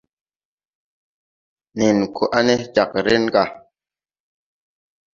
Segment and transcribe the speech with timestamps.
[1.77, 3.43] Nen ko à ge, jāg ree ga.